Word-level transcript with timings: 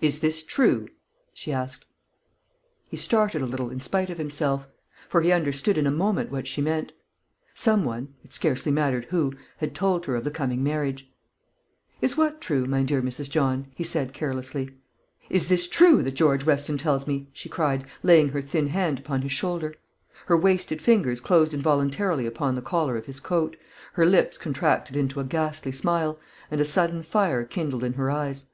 "Is 0.00 0.18
this 0.18 0.42
true?" 0.42 0.88
she 1.32 1.52
asked. 1.52 1.84
He 2.88 2.96
started 2.96 3.40
a 3.40 3.46
little, 3.46 3.70
in 3.70 3.78
spite 3.78 4.10
of 4.10 4.18
himself; 4.18 4.66
for 5.08 5.22
he 5.22 5.30
understood 5.30 5.78
in 5.78 5.86
a 5.86 5.92
moment 5.92 6.32
what 6.32 6.48
she 6.48 6.60
meant. 6.60 6.90
Some 7.54 7.84
one, 7.84 8.14
it 8.24 8.32
scarcely 8.32 8.72
mattered 8.72 9.04
who, 9.10 9.32
had 9.58 9.72
told 9.72 10.06
her 10.06 10.16
of 10.16 10.24
the 10.24 10.32
coming 10.32 10.64
marriage. 10.64 11.08
"Is 12.00 12.16
what 12.16 12.40
true, 12.40 12.66
my 12.66 12.82
dear 12.82 13.00
Mrs. 13.00 13.30
John?" 13.30 13.68
he 13.76 13.84
said 13.84 14.12
carelessly. 14.12 14.70
"Is 15.30 15.46
this 15.48 15.68
true 15.68 16.02
that 16.02 16.14
George 16.14 16.44
Weston 16.44 16.76
tells 16.76 17.06
me?" 17.06 17.28
she 17.32 17.48
cried, 17.48 17.86
laying 18.02 18.30
her 18.30 18.42
thin 18.42 18.66
hand 18.66 18.98
upon 18.98 19.22
his 19.22 19.30
shoulder. 19.30 19.76
Her 20.26 20.36
wasted 20.36 20.82
fingers 20.82 21.20
closed 21.20 21.54
involuntarily 21.54 22.26
upon 22.26 22.56
the 22.56 22.60
collar 22.60 22.96
of 22.96 23.06
his 23.06 23.20
coat, 23.20 23.56
her 23.92 24.04
lips 24.04 24.36
contracted 24.36 24.96
into 24.96 25.20
a 25.20 25.24
ghastly 25.24 25.70
smile, 25.70 26.18
and 26.50 26.60
a 26.60 26.64
sudden 26.64 27.04
fire 27.04 27.44
kindled 27.44 27.84
in 27.84 27.92
her 27.92 28.10
eyes. 28.10 28.46